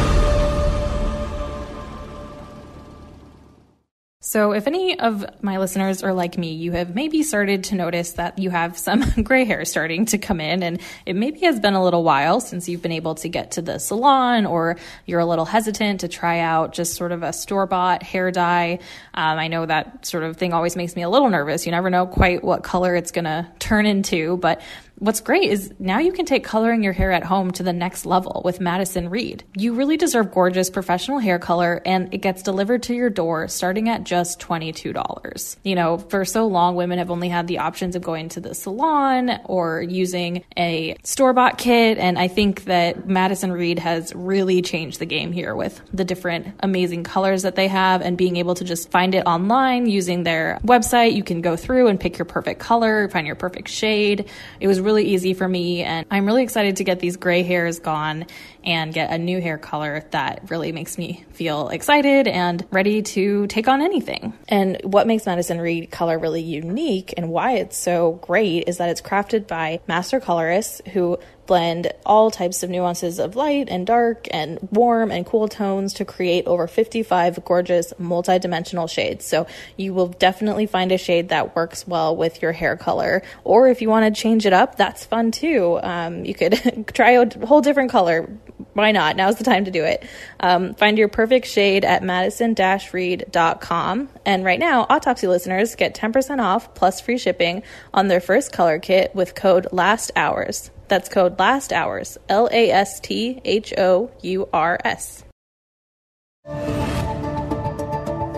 [4.34, 8.14] So, if any of my listeners are like me, you have maybe started to notice
[8.14, 11.74] that you have some gray hair starting to come in, and it maybe has been
[11.74, 15.24] a little while since you've been able to get to the salon, or you're a
[15.24, 18.80] little hesitant to try out just sort of a store bought hair dye.
[19.14, 21.64] Um, I know that sort of thing always makes me a little nervous.
[21.64, 24.60] You never know quite what color it's going to turn into, but
[25.00, 28.06] What's great is now you can take coloring your hair at home to the next
[28.06, 29.42] level with Madison Reed.
[29.56, 33.88] You really deserve gorgeous professional hair color and it gets delivered to your door starting
[33.88, 35.56] at just $22.
[35.64, 38.54] You know, for so long, women have only had the options of going to the
[38.54, 41.98] salon or using a store bought kit.
[41.98, 46.54] And I think that Madison Reed has really changed the game here with the different
[46.60, 50.60] amazing colors that they have and being able to just find it online using their
[50.62, 51.14] website.
[51.14, 54.30] You can go through and pick your perfect color, find your perfect shade.
[54.60, 57.78] It was really easy for me, and I'm really excited to get these gray hairs
[57.78, 58.26] gone
[58.62, 63.46] and get a new hair color that really makes me feel excited and ready to
[63.46, 64.32] take on anything.
[64.48, 68.88] And what makes Madison Reed color really unique and why it's so great is that
[68.88, 74.28] it's crafted by master colorists who blend all types of nuances of light and dark
[74.30, 79.24] and warm and cool tones to create over 55 gorgeous multi-dimensional shades.
[79.24, 83.22] So you will definitely find a shade that works well with your hair color.
[83.44, 85.78] Or if you want to change it up, that's fun too.
[85.82, 88.28] Um, you could try a whole different color
[88.74, 89.16] why not?
[89.16, 90.04] Now's the time to do it.
[90.40, 94.08] Um, find your perfect shade at madison-reed.com.
[94.26, 98.78] And right now, Autopsy listeners get 10% off plus free shipping on their first color
[98.78, 100.70] kit with code LAST HOURS.
[100.94, 105.24] That's code LAST HOURS, L A S T H O U R S.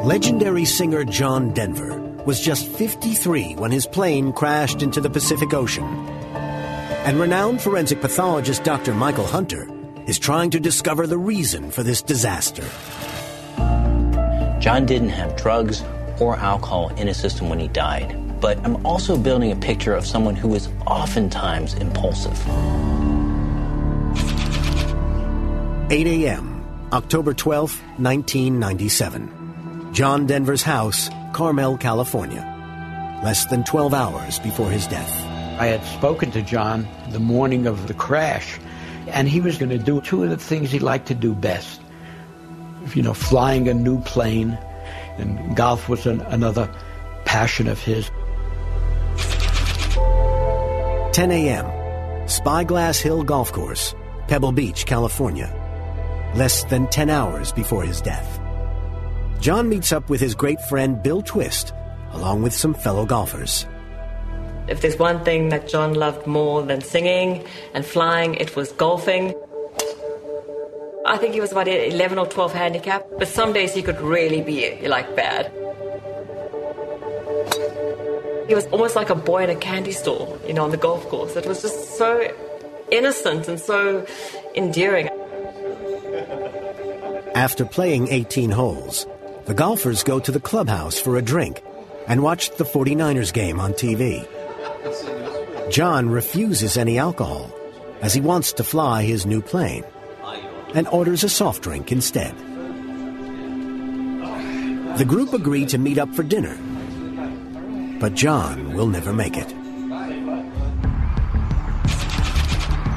[0.03, 5.85] Legendary singer John Denver was just 53 when his plane crashed into the Pacific Ocean.
[7.05, 8.95] And renowned forensic pathologist Dr.
[8.95, 9.69] Michael Hunter
[10.07, 12.65] is trying to discover the reason for this disaster.
[14.61, 15.85] John didn't have drugs
[16.19, 20.07] or alcohol in his system when he died but I'm also building a picture of
[20.07, 22.39] someone who is oftentimes impulsive.
[25.91, 29.93] 8 a.m., October 12, 1997.
[29.93, 32.43] John Denver's house, Carmel, California.
[33.25, 35.11] Less than 12 hours before his death.
[35.59, 38.59] I had spoken to John the morning of the crash,
[39.07, 41.81] and he was going to do two of the things he liked to do best.
[42.95, 44.59] You know, flying a new plane,
[45.19, 46.71] and golf was an, another
[47.25, 48.11] passion of his.
[51.17, 53.95] 10 a.m., Spyglass Hill Golf Course,
[54.29, 55.49] Pebble Beach, California.
[56.35, 58.39] Less than 10 hours before his death.
[59.41, 61.73] John meets up with his great friend Bill Twist,
[62.13, 63.65] along with some fellow golfers.
[64.69, 69.33] If there's one thing that John loved more than singing and flying, it was golfing.
[71.07, 74.43] I think he was about 11 or 12 handicap, but some days he could really
[74.43, 75.51] be like bad.
[78.49, 81.09] He was almost like a boy in a candy store, you know, on the golf
[81.09, 81.35] course.
[81.35, 82.33] It was just so
[82.91, 84.07] innocent and so
[84.55, 85.09] endearing.
[87.35, 89.07] After playing 18 holes,
[89.47, 91.63] the golfers go to the clubhouse for a drink
[92.07, 94.27] and watch the 49ers game on TV.
[95.71, 97.53] John refuses any alcohol
[98.01, 99.85] as he wants to fly his new plane
[100.75, 102.37] and orders a soft drink instead.
[104.99, 106.57] The group agree to meet up for dinner
[107.99, 109.55] but John will never make it.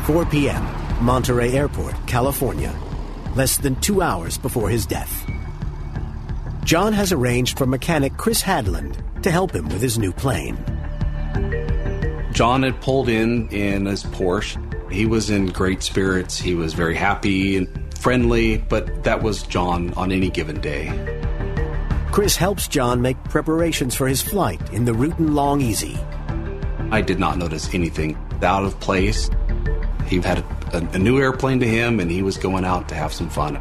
[0.06, 0.66] 4 p.m.,
[1.04, 2.74] Monterey Airport, California,
[3.36, 5.30] less than two hours before his death.
[6.64, 10.58] John has arranged for mechanic Chris Hadland to help him with his new plane.
[12.32, 14.58] John had pulled in in his Porsche.
[14.92, 16.38] He was in great spirits.
[16.38, 17.68] He was very happy and
[18.00, 21.18] friendly, but that was John on any given day.
[22.12, 25.86] Chris helps John make preparations for his flight in the Rutan Long-EZ.
[26.91, 29.30] I did not notice anything out of place.
[30.08, 30.39] He had
[30.74, 33.58] a, a, new airplane to him, and he was going out to have some fun.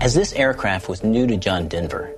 [0.00, 2.10] As this aircraft was new to John Denver,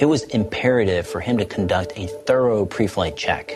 [0.00, 3.52] it was imperative for him to conduct a thorough pre flight check.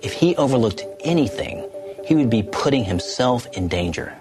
[0.00, 1.68] If he overlooked anything,
[2.06, 4.16] he would be putting himself in danger.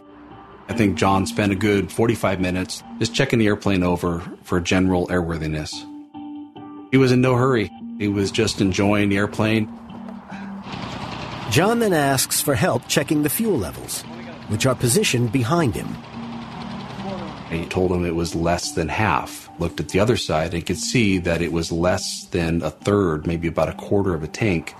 [0.71, 5.05] I think John spent a good 45 minutes just checking the airplane over for general
[5.07, 5.73] airworthiness.
[6.91, 7.69] He was in no hurry.
[7.97, 9.65] He was just enjoying the airplane.
[11.49, 14.03] John then asks for help checking the fuel levels,
[14.47, 15.89] which are positioned behind him.
[17.49, 19.49] He told him it was less than half.
[19.59, 23.27] Looked at the other side and could see that it was less than a third,
[23.27, 24.73] maybe about a quarter of a tank.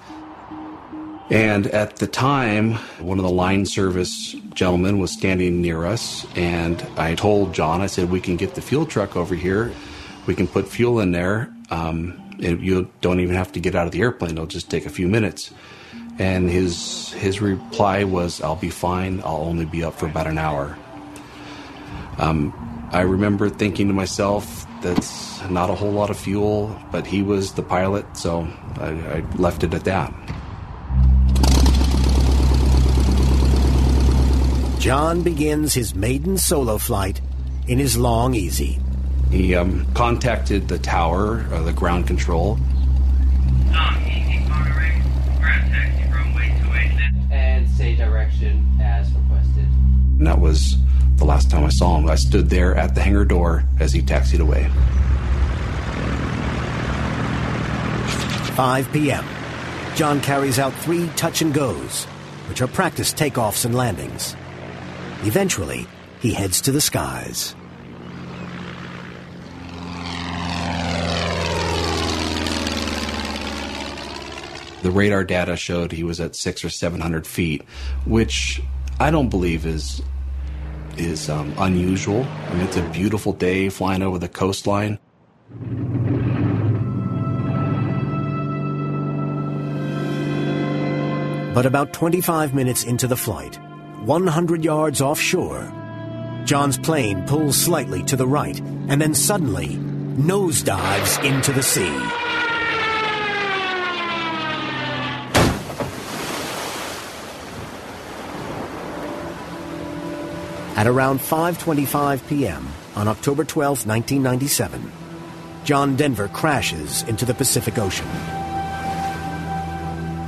[1.31, 6.85] And at the time, one of the line service gentlemen was standing near us, and
[6.97, 9.71] I told John, I said, we can get the fuel truck over here.
[10.27, 11.51] We can put fuel in there.
[11.69, 14.31] Um, and you don't even have to get out of the airplane.
[14.31, 15.51] It'll just take a few minutes.
[16.19, 19.21] And his his reply was, "I'll be fine.
[19.23, 20.77] I'll only be up for about an hour."
[22.17, 22.53] Um,
[22.91, 27.53] I remember thinking to myself, "That's not a whole lot of fuel," but he was
[27.53, 28.47] the pilot, so
[28.79, 30.13] I, I left it at that.
[34.81, 37.21] John begins his maiden solo flight
[37.67, 38.79] in his Long-EZ.
[39.29, 42.57] He um, contacted the tower, uh, the ground control.
[47.29, 49.67] And say direction as requested.
[50.17, 50.75] And that was
[51.17, 52.09] the last time I saw him.
[52.09, 54.63] I stood there at the hangar door as he taxied away.
[58.55, 59.25] 5 p.m.
[59.93, 62.05] John carries out three touch and goes,
[62.49, 64.35] which are practice takeoffs and landings.
[65.23, 65.87] Eventually,
[66.19, 67.55] he heads to the skies.
[74.81, 77.63] The radar data showed he was at six or seven hundred feet,
[78.05, 78.61] which
[78.99, 80.01] I don't believe is
[80.97, 82.23] is um, unusual.
[82.23, 84.97] I mean, it's a beautiful day flying over the coastline.
[91.53, 93.59] But about 25 minutes into the flight,
[94.05, 95.71] 100 yards offshore,
[96.43, 99.77] John's plane pulls slightly to the right and then suddenly
[100.17, 101.95] nosedives into the sea.
[110.75, 112.67] At around 5:25 p.m.
[112.95, 114.91] on October 12, 1997,
[115.63, 118.40] John Denver crashes into the Pacific Ocean.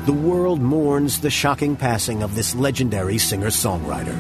[0.06, 4.18] The world mourns the shocking passing of this legendary singer-songwriter.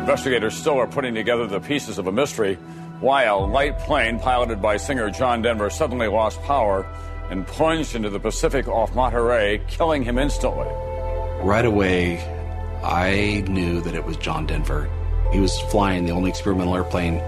[0.00, 2.58] Investigators still are putting together the pieces of a mystery
[2.98, 6.84] why a light plane piloted by singer John Denver suddenly lost power
[7.30, 10.66] and plunged into the Pacific off Monterey, killing him instantly.
[11.42, 12.18] Right away,
[12.82, 14.90] I knew that it was John Denver.
[15.32, 17.22] He was flying the only experimental airplane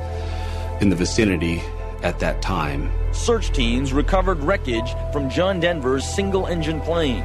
[0.80, 1.62] in the vicinity
[2.02, 2.90] at that time.
[3.12, 7.24] Search teams recovered wreckage from John Denver's single engine plane.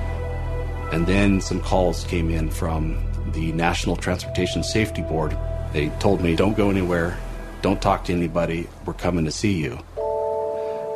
[0.92, 5.38] And then some calls came in from the National Transportation Safety Board.
[5.72, 7.18] They told me, don't go anywhere,
[7.62, 9.80] don't talk to anybody, we're coming to see you.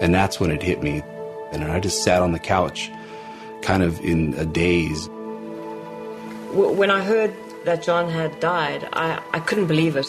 [0.02, 1.02] And that's when it hit me.
[1.54, 2.92] And I just sat on the couch,
[3.62, 5.08] kind of in a daze.
[6.52, 7.34] When I heard
[7.64, 10.08] that John had died, I, I couldn't believe it.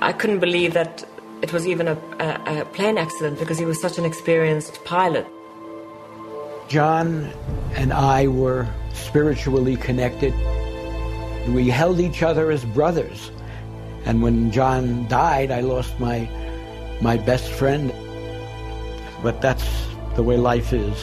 [0.00, 1.04] I couldn't believe that
[1.42, 5.26] it was even a, a, a plane accident because he was such an experienced pilot.
[6.68, 7.30] John
[7.74, 8.66] and I were
[8.96, 10.34] spiritually connected.
[11.48, 13.30] We held each other as brothers.
[14.04, 16.28] And when John died, I lost my,
[17.00, 17.92] my best friend.
[19.22, 19.64] But that's
[20.14, 20.96] the way life is.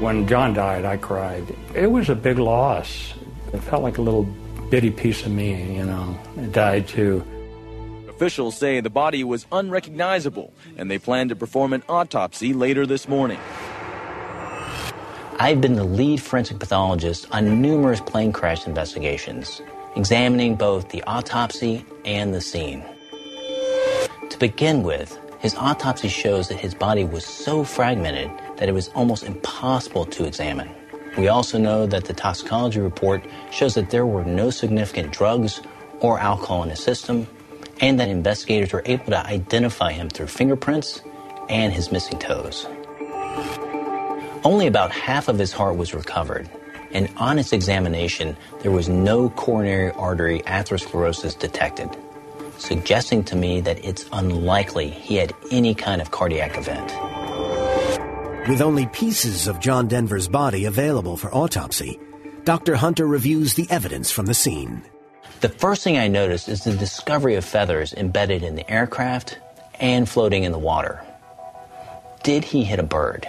[0.00, 1.54] When John died, I cried.
[1.74, 3.14] It was a big loss.
[3.52, 4.24] It felt like a little
[4.70, 6.18] bitty piece of me, you know.
[6.36, 7.24] It died too.
[8.08, 13.08] Officials say the body was unrecognizable, and they plan to perform an autopsy later this
[13.08, 13.38] morning.
[15.42, 19.62] I've been the lead forensic pathologist on numerous plane crash investigations,
[19.96, 22.84] examining both the autopsy and the scene.
[24.28, 28.88] To begin with, his autopsy shows that his body was so fragmented that it was
[28.88, 30.68] almost impossible to examine.
[31.16, 35.62] We also know that the toxicology report shows that there were no significant drugs
[36.00, 37.26] or alcohol in his system,
[37.80, 41.00] and that investigators were able to identify him through fingerprints
[41.48, 42.66] and his missing toes.
[44.42, 46.48] Only about half of his heart was recovered,
[46.92, 51.90] and on its examination, there was no coronary artery atherosclerosis detected,
[52.56, 56.90] suggesting to me that it's unlikely he had any kind of cardiac event.
[58.48, 62.00] With only pieces of John Denver's body available for autopsy,
[62.44, 62.76] Dr.
[62.76, 64.82] Hunter reviews the evidence from the scene.
[65.42, 69.38] The first thing I noticed is the discovery of feathers embedded in the aircraft
[69.78, 71.04] and floating in the water.
[72.22, 73.28] Did he hit a bird?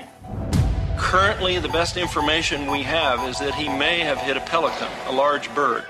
[1.01, 5.11] Currently, the best information we have is that he may have hit a pelican, a
[5.11, 5.83] large bird.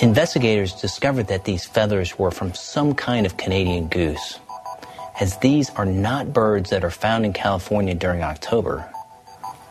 [0.00, 4.38] Investigators discovered that these feathers were from some kind of Canadian goose.
[5.18, 8.80] As these are not birds that are found in California during October,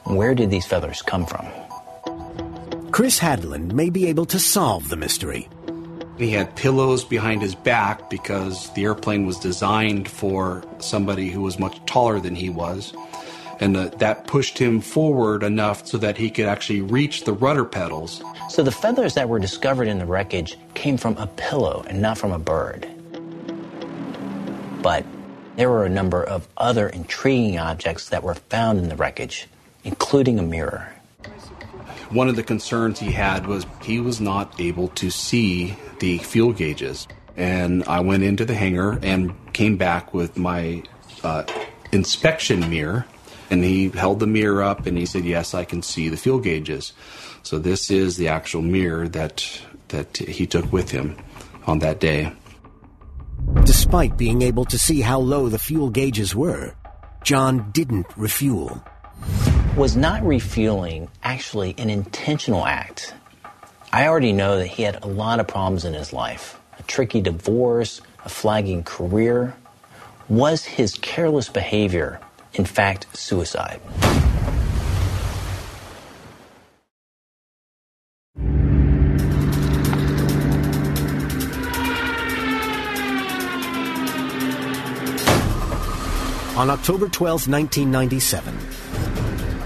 [0.05, 1.45] where did these feathers come from?
[2.91, 5.47] Chris Hadland may be able to solve the mystery.
[6.17, 11.57] He had pillows behind his back because the airplane was designed for somebody who was
[11.57, 12.93] much taller than he was.
[13.59, 17.65] And uh, that pushed him forward enough so that he could actually reach the rudder
[17.65, 18.21] pedals.
[18.49, 22.17] So the feathers that were discovered in the wreckage came from a pillow and not
[22.17, 22.87] from a bird.
[24.81, 25.05] But
[25.55, 29.47] there were a number of other intriguing objects that were found in the wreckage,
[29.83, 30.93] including a mirror.
[32.09, 36.51] One of the concerns he had was he was not able to see the fuel
[36.51, 37.07] gauges.
[37.37, 40.83] And I went into the hangar and came back with my
[41.23, 41.45] uh,
[41.93, 43.05] inspection mirror.
[43.49, 46.39] And he held the mirror up and he said, Yes, I can see the fuel
[46.39, 46.91] gauges.
[47.43, 51.15] So this is the actual mirror that, that he took with him
[51.67, 52.33] on that day.
[53.63, 56.75] Despite being able to see how low the fuel gauges were,
[57.23, 58.83] John didn't refuel.
[59.77, 63.13] Was not refueling actually an intentional act?
[63.95, 67.21] I already know that he had a lot of problems in his life a tricky
[67.21, 69.53] divorce, a flagging career.
[70.27, 72.19] Was his careless behavior,
[72.53, 73.79] in fact, suicide?
[86.57, 88.57] On October 12, 1997,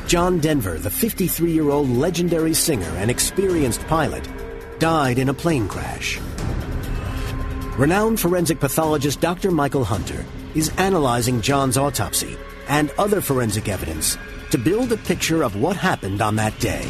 [0.07, 4.25] John Denver, the 53 year old legendary singer and experienced pilot,
[4.79, 6.17] died in a plane crash.
[7.77, 9.51] Renowned forensic pathologist Dr.
[9.51, 12.37] Michael Hunter is analyzing John's autopsy
[12.69, 14.17] and other forensic evidence
[14.51, 16.87] to build a picture of what happened on that day.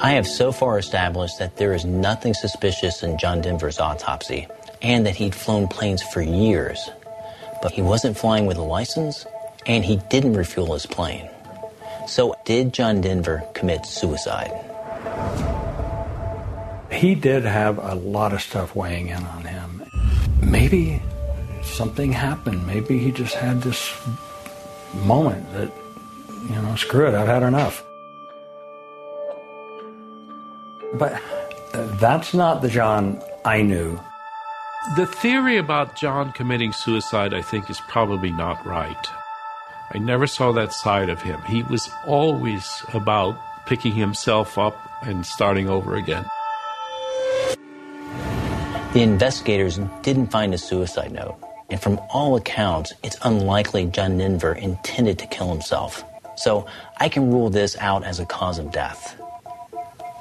[0.00, 4.48] I have so far established that there is nothing suspicious in John Denver's autopsy
[4.82, 6.90] and that he'd flown planes for years.
[7.62, 9.24] But he wasn't flying with a license
[9.66, 11.28] and he didn't refuel his plane.
[12.08, 14.52] So, did John Denver commit suicide?
[16.90, 19.82] He did have a lot of stuff weighing in on him.
[20.42, 21.00] Maybe
[21.62, 22.66] something happened.
[22.66, 23.94] Maybe he just had this
[25.04, 25.70] moment that,
[26.50, 27.84] you know, screw it, I've had enough.
[30.94, 31.20] But
[32.00, 33.98] that's not the John I knew.
[34.96, 39.06] The theory about John committing suicide, I think, is probably not right.
[39.94, 41.40] I never saw that side of him.
[41.42, 46.26] He was always about picking himself up and starting over again.
[48.92, 51.38] The investigators didn't find a suicide note,
[51.70, 56.02] and from all accounts, it's unlikely John Denver intended to kill himself.
[56.36, 56.66] So
[56.98, 59.16] I can rule this out as a cause of death.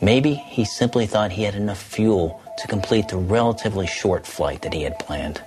[0.03, 4.73] Maybe he simply thought he had enough fuel to complete the relatively short flight that
[4.73, 5.41] he had planned.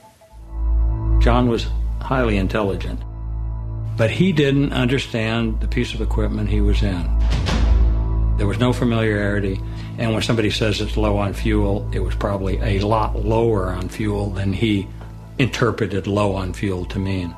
[1.22, 1.66] John was
[2.00, 3.00] highly intelligent,
[3.96, 7.02] but he didn't understand the piece of equipment he was in.
[8.36, 9.60] There was no familiarity,
[9.96, 13.88] and when somebody says it's low on fuel, it was probably a lot lower on
[13.88, 14.88] fuel than he
[15.38, 17.34] interpreted low on fuel to mean.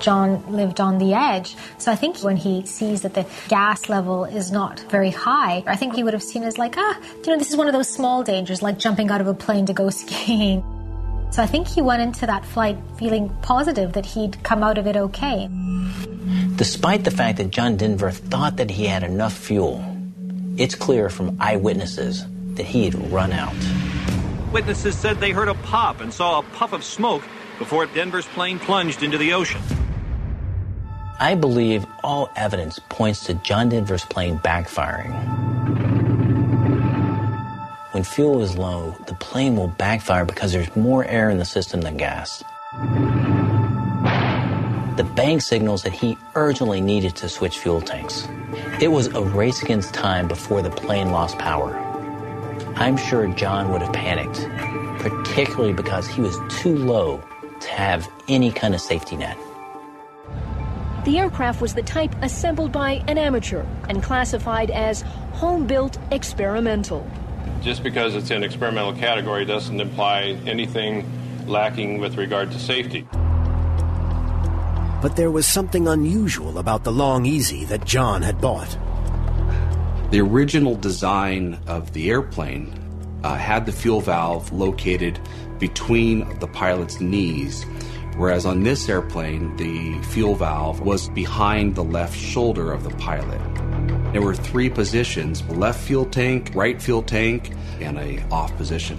[0.00, 1.56] John lived on the edge.
[1.78, 5.76] So I think when he sees that the gas level is not very high, I
[5.76, 7.72] think he would have seen it as like, ah, you know, this is one of
[7.72, 10.62] those small dangers, like jumping out of a plane to go skiing.
[11.30, 14.86] So I think he went into that flight feeling positive that he'd come out of
[14.86, 15.48] it okay.
[16.56, 19.84] Despite the fact that John Denver thought that he had enough fuel,
[20.56, 22.24] it's clear from eyewitnesses
[22.54, 23.54] that he had run out.
[24.52, 27.22] Witnesses said they heard a pop and saw a puff of smoke
[27.58, 29.60] before Denver's plane plunged into the ocean.
[31.18, 35.14] I believe all evidence points to John Denver's plane backfiring.
[37.92, 41.80] When fuel is low, the plane will backfire because there's more air in the system
[41.80, 42.44] than gas.
[44.98, 48.28] The bank signals that he urgently needed to switch fuel tanks.
[48.78, 51.74] It was a race against time before the plane lost power.
[52.76, 54.46] I'm sure John would have panicked,
[55.00, 57.22] particularly because he was too low
[57.60, 59.38] to have any kind of safety net.
[61.06, 65.02] The aircraft was the type assembled by an amateur and classified as
[65.34, 67.08] home built experimental.
[67.62, 71.08] Just because it's in experimental category doesn't imply anything
[71.46, 73.06] lacking with regard to safety.
[75.00, 78.76] But there was something unusual about the Long-EZ that John had bought.
[80.10, 82.74] The original design of the airplane
[83.22, 85.20] uh, had the fuel valve located
[85.60, 87.64] between the pilot's knees,
[88.16, 93.40] whereas on this airplane, the fuel valve was behind the left shoulder of the pilot.
[94.12, 98.98] There were three positions left fuel tank, right fuel tank, and a off position.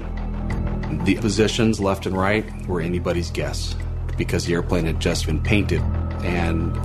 [1.05, 3.75] The positions left and right were anybody's guess
[4.17, 5.81] because the airplane had just been painted
[6.23, 6.75] and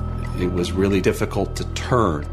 [0.41, 2.27] it was really difficult to turn.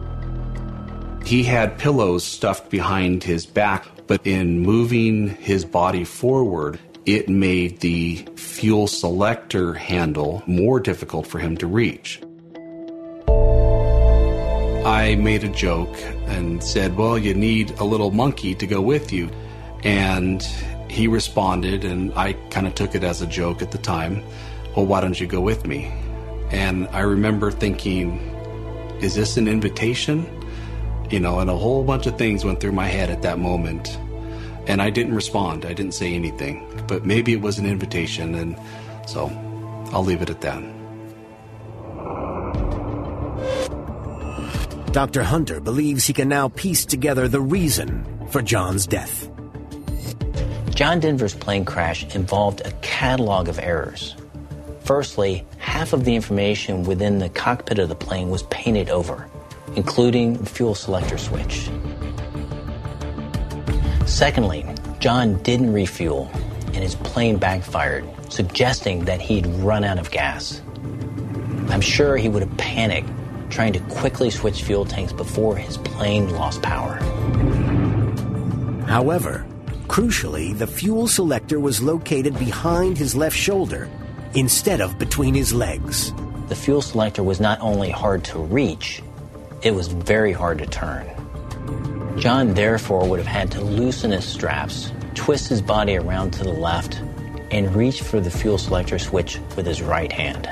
[1.26, 7.80] He had pillows stuffed behind his back, but in moving his body forward, it made
[7.80, 12.22] the fuel selector handle more difficult for him to reach.
[14.86, 15.96] I made a joke
[16.28, 19.30] and said, Well, you need a little monkey to go with you.
[19.84, 20.42] And
[20.90, 24.24] he responded, and I kind of took it as a joke at the time,
[24.76, 25.92] Well, why don't you go with me?
[26.52, 28.20] And I remember thinking,
[29.02, 30.26] Is this an invitation?
[31.10, 33.98] You know, and a whole bunch of things went through my head at that moment.
[34.70, 36.64] And I didn't respond, I didn't say anything.
[36.88, 38.56] But maybe it was an invitation, and
[39.08, 39.32] so
[39.92, 40.64] I'll leave it at that.
[44.92, 45.24] Dr.
[45.24, 49.28] Hunter believes he can now piece together the reason for John's death.
[50.70, 54.16] John Denver's plane crash involved a catalog of errors.
[54.82, 59.28] Firstly, half of the information within the cockpit of the plane was painted over,
[59.76, 61.70] including the fuel selector switch.
[64.10, 64.66] Secondly,
[65.00, 66.30] John didn't refuel
[66.74, 70.62] and his plane backfired, suggesting that he'd run out of gas.
[71.70, 73.08] I'm sure he would have panicked
[73.50, 76.96] trying to quickly switch fuel tanks before his plane lost power.
[78.88, 79.46] However,
[79.88, 83.90] crucially, the fuel selector was located behind his left shoulder
[84.34, 86.12] instead of between his legs.
[86.48, 89.04] The fuel selector was not only hard to reach,
[89.62, 91.06] it was very hard to turn.
[92.20, 96.52] John therefore would have had to loosen his straps, twist his body around to the
[96.52, 97.00] left,
[97.50, 100.50] and reach for the fuel selector switch with his right hand.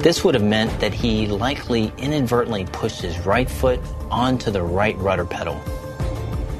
[0.00, 4.96] This would have meant that he likely inadvertently pushed his right foot onto the right
[4.98, 5.60] rudder pedal.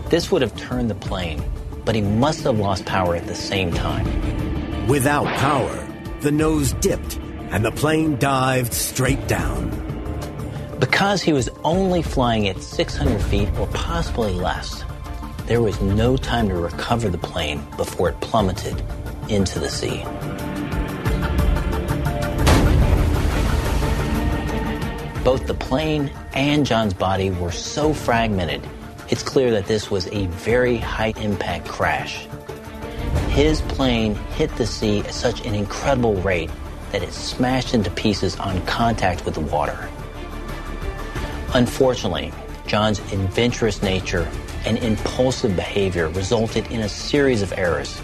[0.08, 1.40] This would have turned the plane,
[1.84, 4.88] but he must have lost power at the same time.
[4.88, 5.86] Without power,
[6.22, 7.18] the nose dipped
[7.50, 9.87] and the plane dived straight down.
[10.78, 14.84] Because he was only flying at 600 feet or possibly less,
[15.46, 18.80] there was no time to recover the plane before it plummeted
[19.28, 20.04] into the sea.
[25.24, 28.62] Both the plane and John's body were so fragmented,
[29.08, 32.28] it's clear that this was a very high impact crash.
[33.30, 36.50] His plane hit the sea at such an incredible rate
[36.92, 39.88] that it smashed into pieces on contact with the water.
[41.54, 42.32] Unfortunately,
[42.66, 44.28] John's adventurous nature
[44.66, 48.00] and impulsive behavior resulted in a series of errors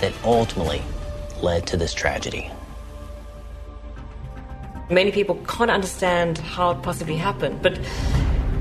[0.00, 0.82] that ultimately
[1.40, 2.50] led to this tragedy.
[4.90, 7.78] Many people can't understand how it possibly happened, but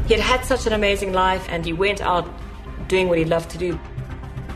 [0.05, 2.29] he had had such an amazing life and he went out
[2.87, 3.79] doing what he loved to do.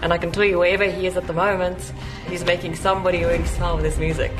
[0.04, 1.92] And I can tell you, wherever he is at the moment,
[2.28, 4.32] he's making somebody really smile with his music.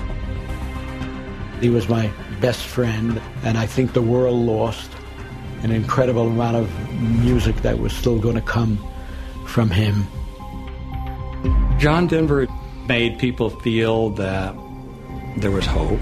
[1.62, 4.92] He was my best friend, and I think the world lost
[5.64, 8.78] an incredible amount of music that was still going to come
[9.46, 10.08] from him.
[11.78, 12.48] John Denver
[12.88, 14.56] made people feel that
[15.38, 16.00] there was hope,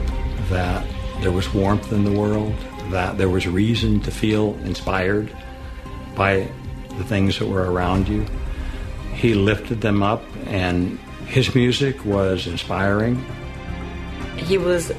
[0.50, 0.86] that
[1.22, 2.54] there was warmth in the world,
[2.92, 5.36] that there was reason to feel inspired
[6.16, 6.48] by
[6.98, 8.26] the things that were around you.
[9.14, 10.98] He lifted them up, and
[11.28, 13.24] his music was inspiring.
[14.38, 14.92] He was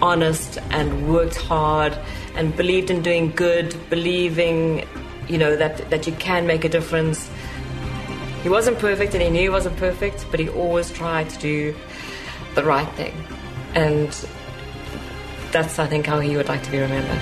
[0.00, 1.96] honest and worked hard
[2.34, 4.86] and believed in doing good, believing,
[5.28, 7.28] you know, that, that you can make a difference.
[8.42, 11.74] He wasn't perfect and he knew he wasn't perfect, but he always tried to do
[12.54, 13.14] the right thing.
[13.74, 14.08] And
[15.52, 17.20] that's, I think, how he would like to be remembered.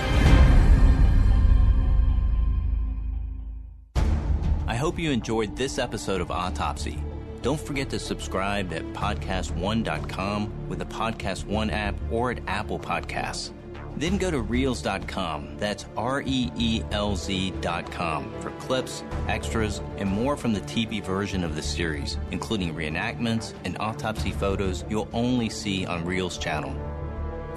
[4.67, 6.99] I hope you enjoyed this episode of Autopsy.
[7.47, 13.53] Don't forget to subscribe at podcast1.com with the Podcast One app or at Apple Podcasts.
[13.97, 20.37] Then go to reelz.com, that's R E E L Z.com, for clips, extras, and more
[20.37, 25.87] from the TV version of the series, including reenactments and autopsy photos you'll only see
[25.87, 26.75] on Reelz channel.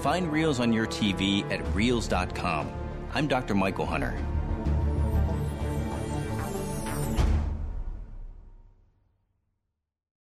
[0.01, 2.71] Find Reelz on your TV at reelz.com.
[3.15, 3.55] I'm Dr.
[3.55, 4.15] Michael Hunter.